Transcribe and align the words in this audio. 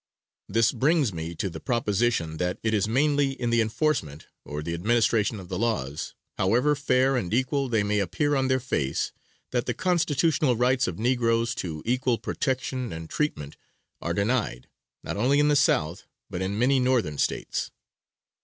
This 0.49 0.71
brings 0.71 1.13
me 1.13 1.35
to 1.35 1.47
the 1.47 1.59
proposition 1.59 2.37
that 2.37 2.57
it 2.63 2.73
is 2.73 2.87
mainly 2.87 3.33
in 3.39 3.51
the 3.51 3.61
enforcement, 3.61 4.25
or 4.43 4.63
the 4.63 4.73
administration 4.73 5.39
of 5.39 5.47
the 5.47 5.59
laws, 5.59 6.15
however 6.39 6.73
fair 6.75 7.15
and 7.15 7.31
equal 7.31 7.69
they 7.69 7.83
may 7.83 7.99
appear 7.99 8.35
on 8.35 8.47
their 8.47 8.59
face, 8.59 9.11
that 9.51 9.67
the 9.67 9.75
constitutional 9.75 10.55
rights 10.55 10.87
of 10.87 10.97
negroes 10.97 11.53
to 11.53 11.83
equal 11.85 12.17
protection 12.17 12.91
and 12.91 13.11
treatment 13.11 13.57
are 14.01 14.15
denied, 14.15 14.67
not 15.03 15.17
only 15.17 15.37
in 15.39 15.49
the 15.49 15.55
South 15.55 16.07
but 16.31 16.41
in 16.41 16.57
many 16.57 16.79
Northern 16.79 17.19
States. 17.19 17.69